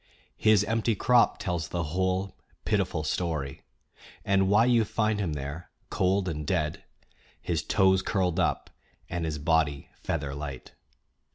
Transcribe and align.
His 0.39 0.63
empty 0.63 0.95
crop 0.95 1.37
tells 1.37 1.67
the 1.67 1.83
whole 1.93 2.35
pitiful 2.65 3.03
story, 3.03 3.61
and 4.25 4.49
why 4.49 4.65
you 4.65 4.83
find 4.83 5.19
him 5.19 5.33
there 5.33 5.69
cold 5.91 6.27
and 6.27 6.43
dead, 6.43 6.83
his 7.39 7.61
toes 7.61 8.01
curled 8.01 8.39
up 8.39 8.71
and 9.11 9.25
his 9.25 9.37
body 9.37 9.89
feather 9.93 10.33
light. 10.33 10.73